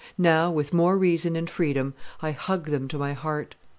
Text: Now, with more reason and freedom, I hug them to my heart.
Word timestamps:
Now, 0.17 0.49
with 0.49 0.73
more 0.73 0.97
reason 0.97 1.35
and 1.35 1.47
freedom, 1.47 1.93
I 2.23 2.31
hug 2.31 2.71
them 2.71 2.87
to 2.87 2.97
my 2.97 3.13
heart. 3.13 3.53